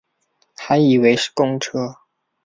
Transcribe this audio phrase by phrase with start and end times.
[0.57, 1.95] 还以为是公车